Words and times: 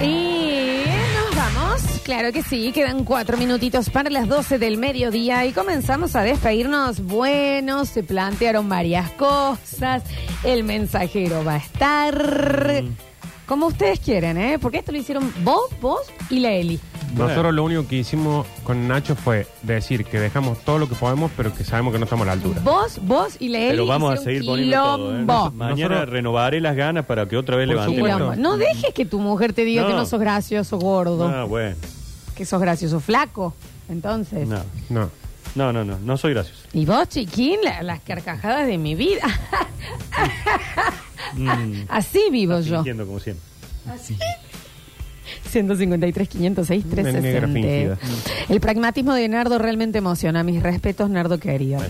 Y 0.00 0.84
nos 1.14 1.36
vamos, 1.36 1.82
claro 2.04 2.32
que 2.32 2.42
sí, 2.42 2.72
quedan 2.72 3.04
cuatro 3.04 3.36
minutitos 3.36 3.88
para 3.90 4.10
las 4.10 4.28
12 4.28 4.58
del 4.58 4.78
mediodía 4.78 5.46
y 5.46 5.52
comenzamos 5.52 6.16
a 6.16 6.22
despedirnos. 6.22 7.00
Bueno, 7.00 7.84
se 7.84 8.02
plantearon 8.02 8.68
varias 8.68 9.10
cosas, 9.12 10.02
el 10.44 10.64
mensajero 10.64 11.44
va 11.44 11.54
a 11.54 11.58
estar 11.58 12.84
como 13.46 13.66
ustedes 13.66 14.00
quieren, 14.00 14.38
¿eh? 14.38 14.58
Porque 14.58 14.78
esto 14.78 14.92
lo 14.92 14.98
hicieron 14.98 15.32
vos, 15.44 15.68
vos 15.80 16.00
y 16.30 16.40
la 16.40 16.52
Eli. 16.52 16.80
Nosotros 17.14 17.54
lo 17.54 17.64
único 17.64 17.86
que 17.86 17.96
hicimos 17.96 18.46
con 18.64 18.88
Nacho 18.88 19.14
fue 19.16 19.46
decir 19.62 20.04
que 20.04 20.18
dejamos 20.20 20.58
todo 20.64 20.78
lo 20.78 20.88
que 20.88 20.94
podemos, 20.94 21.30
pero 21.36 21.54
que 21.54 21.64
sabemos 21.64 21.92
que 21.92 21.98
no 21.98 22.04
estamos 22.04 22.24
a 22.24 22.26
la 22.26 22.32
altura. 22.32 22.60
Vos, 22.64 22.98
vos 23.02 23.36
y 23.38 23.48
la 23.48 23.58
Eli. 23.58 23.70
Pero 23.70 23.86
vamos 23.86 24.10
a 24.10 24.14
hicieron 24.14 24.34
seguir 24.34 24.46
poniendo 24.48 24.76
todo. 24.76 25.10
¿eh? 25.10 25.20
quilombo. 25.20 25.50
Mañana 25.52 25.94
Nosotros- 25.96 26.12
renovaré 26.14 26.60
las 26.60 26.76
ganas 26.76 27.04
para 27.06 27.26
que 27.26 27.36
otra 27.36 27.56
vez 27.56 27.68
levantemos. 27.68 28.36
No 28.38 28.56
dejes 28.56 28.94
que 28.94 29.04
tu 29.04 29.18
mujer 29.18 29.52
te 29.52 29.64
diga 29.64 29.82
No. 29.82 29.88
que 29.88 29.94
no 29.94 30.06
sos 30.06 30.20
gracioso, 30.20 30.78
gordo. 30.78 31.28
Ah, 31.28 31.44
bueno. 31.44 31.76
Que 32.34 32.44
sos 32.46 32.60
gracioso, 32.60 32.98
flaco. 33.00 33.54
Entonces. 33.88 34.48
No. 34.48 34.60
No. 34.88 35.10
No, 35.54 35.70
no, 35.70 35.84
no, 35.84 35.98
no 35.98 36.16
soy 36.16 36.32
gracioso. 36.32 36.62
Y 36.72 36.86
vos, 36.86 37.06
chiquín, 37.10 37.58
la- 37.62 37.82
las 37.82 38.00
carcajadas 38.00 38.66
de 38.66 38.78
mi 38.78 38.94
vida. 38.94 39.22
Mm, 41.34 41.82
Así 41.88 42.22
vivo 42.30 42.58
yo. 42.60 42.76
fingiendo 42.76 43.04
como 43.06 43.20
siempre. 43.20 43.44
153, 45.52 46.28
506, 46.28 46.84
Una 46.92 47.02
negra 47.02 47.46
360. 47.46 47.96
fingida. 47.96 48.44
El 48.48 48.60
pragmatismo 48.60 49.14
de 49.14 49.28
Nardo 49.28 49.58
realmente 49.58 49.98
emociona. 49.98 50.42
Mis 50.42 50.62
respetos, 50.62 51.10
Nardo 51.10 51.38
querido. 51.38 51.80
A 51.80 51.86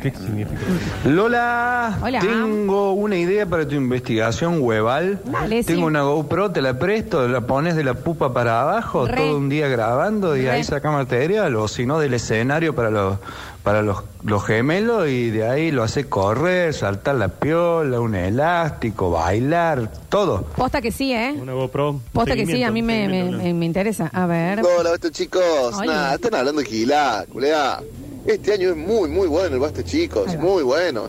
¿Qué 0.00 0.10
ver. 0.10 0.16
significa? 0.16 0.60
Lola, 1.04 1.98
Hola. 2.02 2.20
tengo 2.20 2.92
una 2.92 3.16
idea 3.16 3.46
para 3.46 3.66
tu 3.66 3.74
investigación 3.74 4.58
webal. 4.60 5.20
Dale, 5.24 5.64
tengo 5.64 5.86
una 5.86 6.02
GoPro, 6.02 6.52
te 6.52 6.62
la 6.62 6.78
presto, 6.78 7.26
la 7.28 7.40
pones 7.42 7.74
de 7.76 7.84
la 7.84 7.94
pupa 7.94 8.32
para 8.32 8.62
abajo, 8.62 9.06
todo 9.08 9.36
un 9.36 9.48
día 9.48 9.68
grabando 9.68 10.36
y 10.36 10.46
ahí 10.46 10.62
saca 10.64 10.90
material, 10.90 11.56
o 11.56 11.66
si 11.68 11.84
no, 11.86 11.98
del 11.98 12.14
escenario 12.14 12.74
para 12.74 12.90
los 12.90 13.18
para 13.62 13.82
los, 13.82 13.98
los 14.24 14.44
gemelos 14.44 15.08
y 15.08 15.30
de 15.30 15.48
ahí 15.48 15.70
lo 15.70 15.82
hace 15.84 16.04
correr, 16.08 16.74
saltar 16.74 17.14
la 17.14 17.28
piola, 17.28 18.00
un 18.00 18.14
elástico, 18.14 19.10
bailar, 19.10 19.90
todo. 20.08 20.42
Posta 20.56 20.80
que 20.80 20.90
sí, 20.90 21.12
¿eh? 21.12 21.34
Una 21.40 21.52
GoPro. 21.52 22.00
Posta 22.12 22.34
que 22.34 22.44
sí, 22.46 22.62
a 22.64 22.70
mí 22.72 22.82
me, 22.82 23.08
me, 23.08 23.24
me- 23.30 23.54
me 23.54 23.64
interesa. 23.66 24.10
A 24.12 24.26
ver. 24.26 24.60
Hola, 24.64 24.90
Basta 24.90 25.10
Chicos. 25.10 25.78
Nada, 25.84 26.14
están 26.14 26.34
hablando 26.34 26.60
de 26.60 26.66
gilá, 26.66 27.24
culea. 27.32 27.80
Este 28.26 28.52
año 28.52 28.70
es 28.70 28.76
muy, 28.76 29.08
muy 29.08 29.28
bueno 29.28 29.54
el 29.54 29.60
Basta 29.60 29.84
Chicos, 29.84 30.36
muy 30.38 30.62
bueno. 30.62 31.08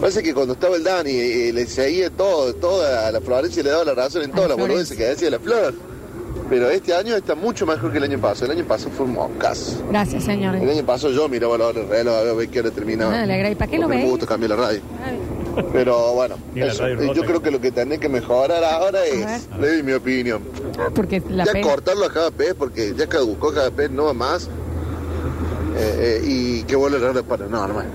Parece 0.00 0.22
que 0.24 0.34
cuando 0.34 0.54
estaba 0.54 0.74
el 0.74 0.82
Dani 0.82 1.10
eh, 1.12 1.52
le 1.52 1.64
seguía 1.66 2.10
todo, 2.10 2.52
toda 2.54 3.12
la 3.12 3.20
Florencia 3.20 3.62
le 3.62 3.70
daba 3.70 3.84
la 3.84 3.94
razón 3.94 4.22
en 4.22 4.32
todas 4.32 4.48
la 4.50 4.56
las 4.56 4.66
boludeces 4.66 4.96
que 4.96 5.04
decía 5.04 5.30
la 5.30 5.38
Flor. 5.38 5.72
Pero 6.52 6.68
este 6.68 6.92
año 6.92 7.16
está 7.16 7.34
mucho 7.34 7.64
mejor 7.64 7.90
que 7.92 7.96
el 7.96 8.04
año 8.04 8.18
pasado. 8.18 8.52
El 8.52 8.58
año 8.58 8.68
pasado 8.68 8.90
fue 8.90 9.06
un 9.06 9.14
mocazo. 9.14 9.82
Gracias, 9.88 10.28
El 10.28 10.32
señor. 10.34 10.54
año 10.56 10.84
pasado 10.84 11.10
yo 11.10 11.26
miraba 11.26 11.56
la 11.56 11.68
hora 11.68 11.80
del 11.80 11.88
reloj 11.88 12.14
a 12.14 12.32
ver 12.34 12.48
qué 12.50 12.60
hora 12.60 12.70
terminaba. 12.70 13.22
Ah, 13.22 13.24
le. 13.24 13.56
¿Para 13.56 13.70
qué 13.70 13.78
lo 13.78 13.84
Porque 13.84 13.96
veis? 13.96 14.04
Me 14.04 14.10
gusta 14.10 14.26
cambiar 14.26 14.50
la 14.50 14.56
radio. 14.56 14.80
Pero 15.72 16.12
bueno, 16.12 16.34
eso. 16.54 16.86
yo 17.14 17.22
creo 17.22 17.40
que 17.40 17.50
lo 17.50 17.58
que 17.58 17.70
tenés 17.70 18.00
que 18.00 18.10
mejorar 18.10 18.62
ahora 18.64 19.02
es, 19.06 19.48
le 19.58 19.66
doy 19.66 19.82
mi 19.82 19.92
opinión, 19.92 20.42
Porque 20.94 21.22
la 21.30 21.46
ya 21.46 21.58
cortarlo 21.62 22.04
a 22.04 22.12
cada 22.12 22.30
pez 22.30 22.54
porque 22.54 22.94
ya 22.98 23.06
caducó 23.06 23.50
cada 23.50 23.70
pez, 23.70 23.90
no 23.90 24.04
va 24.04 24.12
más. 24.12 24.50
Eh, 25.78 26.20
eh, 26.20 26.22
y 26.22 26.62
que 26.64 26.76
vuelve 26.76 26.98
a 26.98 27.14
la 27.14 27.22
paranormal. 27.22 27.86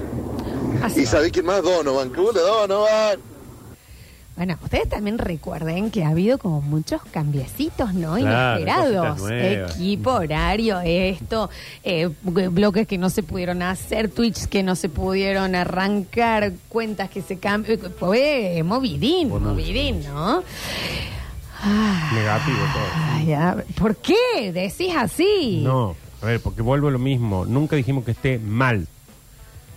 Así. 0.81 1.01
Y 1.01 1.05
sabés 1.05 1.31
quién 1.31 1.45
más 1.45 1.61
Donovan, 1.61 2.09
que 2.11 2.21
vuelve 2.21 2.39
Donovan. 2.41 3.26
Bueno, 4.37 4.55
ustedes 4.63 4.87
también 4.87 5.17
recuerden 5.17 5.89
que 5.89 6.03
ha 6.03 6.09
habido 6.09 6.37
como 6.37 6.61
muchos 6.61 7.01
cambiecitos, 7.09 7.95
¿no? 7.95 8.17
Claro, 8.17 8.61
Inesperados. 8.61 9.31
Equipo, 9.31 10.11
horario, 10.11 10.79
esto, 10.81 11.49
eh, 11.83 12.07
bloques 12.21 12.87
que 12.87 12.99
no 12.99 13.09
se 13.09 13.23
pudieron 13.23 13.63
hacer, 13.63 14.11
tweets 14.11 14.45
que 14.45 14.61
no 14.61 14.75
se 14.75 14.89
pudieron 14.89 15.55
arrancar, 15.55 16.53
cuentas 16.69 17.09
que 17.09 17.23
se 17.23 17.39
cambian. 17.39 17.79
Fue 17.99 18.61
movidín, 18.63 19.29
movidín, 19.29 20.03
¿no? 20.03 20.43
Negativo 22.13 22.57
todo. 22.73 22.85
ay, 22.93 23.63
¿Por 23.75 23.95
qué 23.95 24.51
decís 24.53 24.93
así? 24.95 25.61
No, 25.63 25.95
a 26.21 26.25
ver, 26.27 26.39
porque 26.41 26.61
vuelvo 26.61 26.89
a 26.89 26.91
lo 26.91 26.99
mismo. 26.99 27.45
Nunca 27.45 27.75
dijimos 27.75 28.05
que 28.05 28.11
esté 28.11 28.37
mal. 28.37 28.87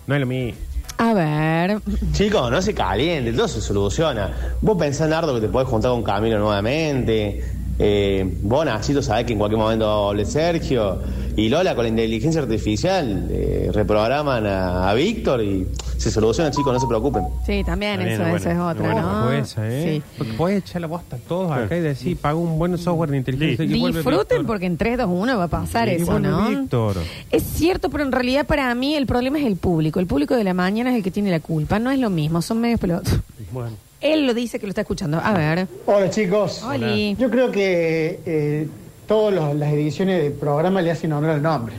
No 0.06 0.14
es 0.14 0.20
lo 0.20 0.26
mismo. 0.26 0.60
A 1.02 1.14
ver, 1.14 1.80
Chicos, 2.12 2.50
no 2.50 2.60
se 2.60 2.74
caliente, 2.74 3.32
todo 3.32 3.48
se 3.48 3.62
soluciona. 3.62 4.56
Vos 4.60 4.76
pensás, 4.76 5.08
Nardo, 5.08 5.34
que 5.34 5.40
te 5.40 5.48
podés 5.48 5.66
juntar 5.66 5.92
con 5.92 6.02
Camilo 6.02 6.38
nuevamente. 6.38 7.42
Eh, 7.82 8.38
vos, 8.42 8.64
Nachito, 8.66 9.02
sabés 9.02 9.24
que 9.24 9.32
en 9.32 9.38
cualquier 9.38 9.58
momento 9.58 9.86
va 9.86 9.92
a 9.94 9.96
volver 10.00 10.26
Sergio. 10.26 10.98
Y 11.36 11.48
Lola, 11.48 11.74
con 11.74 11.84
la 11.84 11.88
inteligencia 11.88 12.42
artificial, 12.42 13.28
eh, 13.30 13.70
reprograman 13.72 14.44
a, 14.46 14.90
a 14.90 14.94
Víctor 14.94 15.42
y 15.42 15.66
se 15.96 16.10
soluciona, 16.10 16.50
chicos, 16.50 16.72
no 16.74 16.80
se 16.80 16.86
preocupen. 16.86 17.24
sí, 17.46 17.62
también 17.64 18.00
eso, 18.02 18.24
bien, 18.24 18.36
eso 18.36 18.50
es 18.50 18.58
otra, 18.58 18.94
¿no? 19.00 19.32
esa, 19.32 19.66
¿eh? 19.66 19.96
Sí. 19.96 20.02
Porque 20.18 20.32
podés 20.34 20.58
echar 20.58 20.80
la 20.82 20.86
bosta 20.88 21.16
a 21.16 21.18
todos 21.20 21.52
acá 21.52 21.76
y 21.76 21.80
decir, 21.80 22.16
paga 22.18 22.34
un 22.34 22.58
buen 22.58 22.76
software 22.76 23.10
de 23.10 23.16
inteligencia. 23.18 23.64
y 23.64 23.80
vuelve 23.80 23.98
Disfruten 23.98 24.38
Víctor. 24.38 24.46
porque 24.46 24.66
en 24.66 24.76
3, 24.76 24.98
2, 24.98 25.06
1 25.10 25.38
va 25.38 25.44
a 25.44 25.48
pasar 25.48 25.88
Y 25.88 25.92
eso, 25.92 26.06
vuelve 26.06 26.28
¿no? 26.28 26.48
Víctor. 26.50 26.96
Es 27.30 27.42
cierto, 27.44 27.88
pero 27.90 28.04
en 28.04 28.12
realidad 28.12 28.46
para 28.46 28.74
mí 28.74 28.94
el 28.94 29.06
problema 29.06 29.38
es 29.38 29.46
el 29.46 29.56
público. 29.56 30.00
El 30.00 30.06
público 30.06 30.34
de 30.36 30.44
la 30.44 30.52
mañana 30.52 30.90
es 30.90 30.96
el 30.96 31.02
que 31.02 31.10
tiene 31.10 31.30
la 31.30 31.40
culpa. 31.40 31.78
No 31.78 31.90
es 31.90 31.98
lo 31.98 32.10
mismo, 32.10 32.42
son 32.42 32.60
medios 32.60 32.80
pelotos. 32.80 33.18
Bueno. 33.52 33.70
Él 34.00 34.26
lo 34.26 34.34
dice 34.34 34.58
que 34.58 34.66
lo 34.66 34.70
está 34.70 34.80
escuchando. 34.82 35.20
A 35.22 35.32
ver. 35.32 35.66
Hola 35.86 36.08
chicos. 36.10 36.62
Oli. 36.62 37.16
Yo 37.18 37.30
creo 37.30 37.50
que 37.50 38.20
eh, 38.24 38.68
todas 39.06 39.34
los- 39.34 39.54
las 39.56 39.72
ediciones 39.72 40.22
del 40.22 40.32
programa 40.32 40.80
le 40.82 40.90
hacen 40.90 41.12
honor 41.12 41.30
al 41.30 41.42
nombre. 41.42 41.74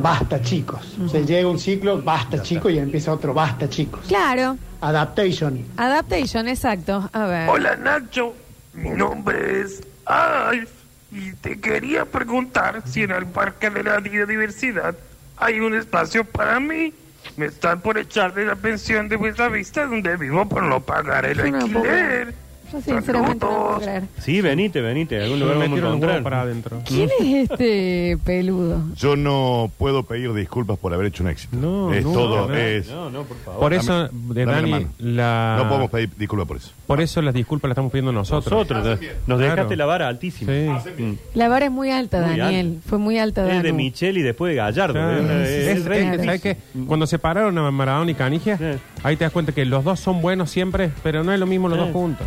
Basta 0.00 0.40
chicos. 0.40 0.96
Se 1.10 1.26
llega 1.26 1.48
un 1.48 1.58
ciclo, 1.58 2.00
basta 2.00 2.40
chicos, 2.42 2.72
y 2.72 2.78
empieza 2.78 3.12
otro, 3.12 3.34
basta 3.34 3.68
chicos. 3.68 4.00
Claro. 4.08 4.56
Adaptation. 4.80 5.62
Adaptation, 5.76 6.48
exacto. 6.48 7.10
A 7.12 7.26
ver. 7.26 7.48
Hola 7.50 7.76
Nacho, 7.76 8.32
mi 8.72 8.90
nombre 8.90 9.60
es 9.62 9.82
Alf 10.06 10.70
y 11.12 11.32
te 11.34 11.60
quería 11.60 12.04
preguntar 12.06 12.82
si 12.86 13.02
en 13.02 13.10
el 13.10 13.26
Parque 13.26 13.68
de 13.68 13.82
la 13.82 13.98
Biodiversidad 13.98 14.94
hay 15.36 15.60
un 15.60 15.74
espacio 15.74 16.24
para 16.24 16.58
mí. 16.60 16.94
Me 17.36 17.46
están 17.46 17.80
por 17.80 17.98
echar 17.98 18.34
de 18.34 18.44
la 18.44 18.56
pensión 18.56 19.08
de 19.08 19.16
Buena 19.16 19.48
Vista 19.48 19.86
donde 19.86 20.16
vivo 20.16 20.48
por 20.48 20.62
no 20.62 20.80
pagar 20.80 21.24
el 21.24 21.40
alquiler. 21.40 22.34
Yo 22.72 22.80
sinceramente 22.80 23.44
no 23.44 23.50
puedo 23.50 23.78
creer. 23.80 24.02
Sí, 24.18 24.40
venite, 24.40 24.80
venite. 24.80 25.20
Algún 25.22 25.40
lugar 25.40 25.56
vamos 25.56 25.66
a 25.66 25.70
metieron 25.70 25.94
un 25.94 26.00
huevo 26.02 26.12
encontrar. 26.14 26.22
para 26.22 26.40
adentro. 26.42 26.78
¿Quién 26.86 27.08
es 27.20 27.50
este 27.50 28.18
peludo? 28.24 28.82
Yo 28.96 29.16
no 29.16 29.70
puedo 29.78 30.02
pedir 30.04 30.32
disculpas 30.34 30.78
por 30.78 30.94
haber 30.94 31.06
hecho 31.06 31.22
un 31.22 31.30
éxito. 31.30 31.56
No, 31.56 31.92
es 31.92 32.04
no, 32.04 32.12
todo, 32.12 32.48
no. 32.48 32.54
es. 32.54 32.88
No, 32.90 33.10
no, 33.10 33.22
por 33.24 33.36
favor. 33.38 33.60
Por 33.60 33.74
eso, 33.74 33.92
Dame- 34.08 34.34
de 34.34 34.44
dame 34.44 34.70
Dani, 34.70 34.86
la... 34.98 35.56
No 35.58 35.68
podemos 35.68 35.90
pedir 35.90 36.10
disculpas 36.16 36.46
por 36.48 36.56
eso. 36.58 36.70
Por 36.86 37.00
eso 37.00 37.22
las 37.22 37.34
disculpas 37.34 37.68
las 37.68 37.72
estamos 37.74 37.90
pidiendo 37.92 38.12
nosotros. 38.12 38.52
Nosotros, 38.52 38.98
nos 39.26 39.38
dejaste 39.38 39.60
Claro. 39.64 39.76
la 39.76 39.86
vara 39.86 40.08
altísima. 40.08 40.52
Sí. 40.82 41.02
Mm. 41.02 41.12
La 41.34 41.48
vara 41.48 41.66
es 41.66 41.72
muy 41.72 41.90
alta, 41.90 42.20
Muy 42.26 42.36
Daniel. 42.38 42.66
alta. 42.76 42.88
Fue 42.88 42.98
muy 42.98 43.18
alta, 43.18 43.42
Es 43.42 43.48
de 43.48 43.54
Daniel. 43.54 43.74
Michel 43.74 44.18
y 44.18 44.22
después 44.22 44.50
de 44.50 44.56
Gallardo. 44.56 44.94
Claro. 44.94 45.40
Es 45.42 45.48
Es- 45.50 45.84
¿Sabes 45.84 46.40
qué? 46.40 46.56
Cuando 46.86 47.06
separaron 47.06 47.56
a 47.58 47.70
Maradona 47.70 48.10
y 48.10 48.14
Canigia, 48.14 48.56
Sí. 48.56 48.64
ahí 49.02 49.16
te 49.16 49.24
das 49.24 49.32
cuenta 49.32 49.52
que 49.52 49.64
los 49.64 49.84
dos 49.84 49.98
son 50.00 50.20
buenos 50.22 50.50
siempre, 50.50 50.90
pero 51.02 51.24
no 51.24 51.32
es 51.32 51.40
lo 51.40 51.46
mismo 51.46 51.68
los 51.68 51.78
Sí. 51.78 51.84
dos 51.84 51.92
juntos. 51.92 52.26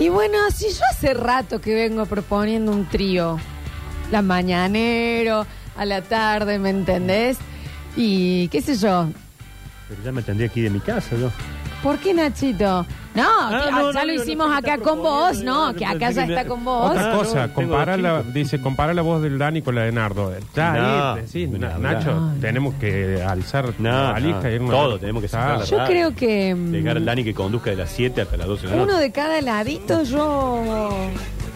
Y 0.00 0.08
bueno, 0.10 0.38
si 0.54 0.68
yo 0.68 0.80
hace 0.92 1.12
rato 1.12 1.60
que 1.60 1.74
vengo 1.74 2.06
proponiendo 2.06 2.70
un 2.70 2.86
trío, 2.86 3.38
la 4.12 4.22
mañanero, 4.22 5.44
a 5.76 5.84
la 5.84 6.02
tarde, 6.02 6.58
¿me 6.58 6.70
entendés? 6.70 7.38
Y 7.96 8.48
qué 8.48 8.62
sé 8.62 8.76
yo, 8.76 9.08
Pero 9.88 10.02
ya 10.04 10.12
me 10.12 10.22
tendría 10.22 10.48
que 10.48 10.60
ir 10.60 10.66
de 10.66 10.70
mi 10.70 10.80
casa 10.80 11.16
yo. 11.16 11.30
¿por 11.82 11.98
qué 11.98 12.14
Nachito? 12.14 12.86
No, 13.22 13.28
Ah, 13.28 13.62
que- 13.64 13.70
no, 13.72 13.92
ya 13.92 14.00
no, 14.00 14.04
lo 14.06 14.12
hicimos 14.12 14.48
no, 14.48 14.54
acá 14.56 14.78
con 14.78 15.02
vos, 15.02 15.42
no, 15.42 15.74
que 15.74 15.84
acá 15.86 16.10
ya 16.10 16.24
está 16.24 16.44
con 16.46 16.64
vos. 16.64 16.90
Otra 16.90 17.12
Ah, 17.12 17.16
cosa, 17.16 17.52
compara 17.52 17.96
la, 17.96 18.22
dice, 18.22 18.60
compara 18.60 18.94
la 18.94 19.02
voz 19.02 19.22
del 19.22 19.38
Dani 19.38 19.62
con 19.62 19.74
la 19.74 19.82
de 19.82 19.92
Nardo. 19.92 20.32
Ya 20.54 20.72
No, 20.72 21.12
ahí, 21.14 21.46
Na- 21.48 21.74
hablar. 21.74 21.94
Nacho, 21.94 22.32
tenemos 22.40 22.74
que 22.74 23.22
alzar 23.26 23.72
No, 23.78 23.90
la 23.90 24.12
valija 24.12 24.40
no, 24.42 24.50
y 24.50 24.54
irnos 24.54 24.70
todo 24.70 24.98
tenemos 24.98 25.22
que 25.22 25.28
sacar 25.28 25.62
Yo 25.64 25.76
la 25.78 25.86
creo 25.86 26.14
que 26.14 26.54
mm, 26.54 26.72
Dejar 26.72 26.96
al 26.98 27.04
Dani 27.04 27.24
que 27.24 27.34
conduzca 27.34 27.70
de 27.70 27.76
las 27.76 27.90
7 27.90 28.20
hasta 28.22 28.36
las 28.36 28.46
12 28.46 28.66
de 28.66 28.76
la 28.76 28.82
uno 28.82 28.92
noche. 28.92 29.04
de 29.04 29.12
cada 29.12 29.40
ladito 29.40 30.02
yo 30.04 30.62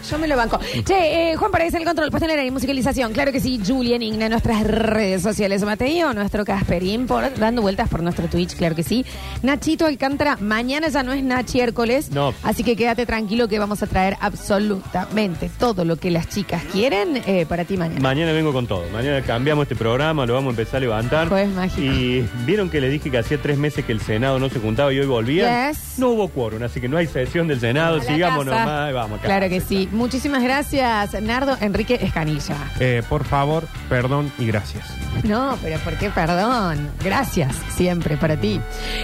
Yo 0.09 0.17
me 0.17 0.27
lo 0.27 0.35
banco. 0.35 0.59
Che, 0.85 1.31
eh, 1.31 1.35
Juan 1.37 1.51
Paredes, 1.51 1.73
el 1.75 1.85
control, 1.85 2.11
pastelera 2.11 2.43
y 2.43 2.51
musicalización. 2.51 3.13
Claro 3.13 3.31
que 3.31 3.39
sí, 3.39 3.61
Julian 3.65 4.01
Igna, 4.01 4.27
nuestras 4.27 4.63
redes 4.63 5.21
sociales. 5.21 5.63
Mateo, 5.63 6.13
nuestro 6.13 6.43
Casperín, 6.43 7.07
por, 7.07 7.33
dando 7.35 7.61
vueltas 7.61 7.87
por 7.87 8.03
nuestro 8.03 8.27
Twitch, 8.27 8.55
claro 8.55 8.75
que 8.75 8.83
sí. 8.83 9.05
Nachito 9.43 9.85
Alcántara, 9.85 10.37
mañana 10.41 10.89
ya 10.89 11.03
no 11.03 11.13
es 11.13 11.23
Nachiércoles. 11.23 12.11
No. 12.11 12.33
Así 12.43 12.63
que 12.63 12.75
quédate 12.75 13.05
tranquilo 13.05 13.47
que 13.47 13.59
vamos 13.59 13.81
a 13.81 13.87
traer 13.87 14.17
absolutamente 14.19 15.49
todo 15.57 15.85
lo 15.85 15.95
que 15.95 16.11
las 16.11 16.27
chicas 16.27 16.63
quieren 16.71 17.21
eh, 17.25 17.45
para 17.47 17.63
ti 17.63 17.77
mañana. 17.77 18.01
Mañana 18.01 18.33
vengo 18.33 18.51
con 18.51 18.67
todo. 18.67 18.83
Mañana 18.91 19.21
cambiamos 19.21 19.63
este 19.63 19.75
programa, 19.75 20.25
lo 20.25 20.33
vamos 20.33 20.49
a 20.49 20.59
empezar 20.59 20.77
a 20.77 20.81
levantar. 20.81 21.29
Jueves 21.29 21.49
mágico. 21.49 21.81
Y 21.81 22.27
vieron 22.45 22.69
que 22.69 22.81
le 22.81 22.89
dije 22.89 23.09
que 23.09 23.17
hacía 23.17 23.37
tres 23.41 23.57
meses 23.57 23.85
que 23.85 23.93
el 23.93 24.01
Senado 24.01 24.37
no 24.39 24.49
se 24.49 24.59
juntaba 24.59 24.91
y 24.91 24.99
hoy 24.99 25.05
volvía. 25.05 25.71
Yes. 25.71 25.97
No 25.97 26.09
hubo 26.09 26.27
quórum, 26.27 26.63
así 26.63 26.81
que 26.81 26.89
no 26.89 26.97
hay 26.97 27.07
sesión 27.07 27.47
del 27.47 27.59
Senado. 27.59 28.01
Sigamos 28.01 28.45
nomás 28.45 28.89
y 28.89 28.93
vamos. 28.93 29.19
a 29.19 29.23
Claro 29.23 29.49
que 29.49 29.61
sí. 29.61 29.87
Muchísimas 29.93 30.43
gracias, 30.43 31.21
Nardo 31.21 31.55
Enrique 31.61 31.99
Escanilla. 32.01 32.55
Eh, 32.79 33.03
por 33.07 33.23
favor, 33.23 33.67
perdón 33.89 34.31
y 34.37 34.47
gracias. 34.47 34.85
No, 35.23 35.57
pero 35.61 35.79
¿por 35.79 35.97
qué 35.97 36.09
perdón? 36.09 36.89
Gracias 37.03 37.55
siempre 37.75 38.17
para 38.17 38.35
ti. 38.35 38.59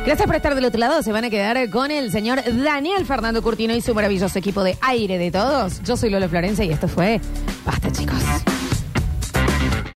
Gracias 0.05 0.25
por 0.25 0.35
estar 0.35 0.55
del 0.55 0.65
otro 0.65 0.79
lado. 0.79 1.01
Se 1.03 1.11
van 1.11 1.25
a 1.25 1.29
quedar 1.29 1.69
con 1.69 1.91
el 1.91 2.11
señor 2.11 2.41
Daniel 2.63 3.05
Fernando 3.05 3.41
Curtino 3.41 3.75
y 3.75 3.81
su 3.81 3.93
maravilloso 3.93 4.37
equipo 4.39 4.63
de 4.63 4.77
aire 4.81 5.17
de 5.17 5.31
todos. 5.31 5.81
Yo 5.83 5.95
soy 5.95 6.09
Lola 6.09 6.27
Florencia 6.27 6.65
y 6.65 6.71
esto 6.71 6.87
fue 6.87 7.21
Basta, 7.65 7.91
chicos. 7.91 8.48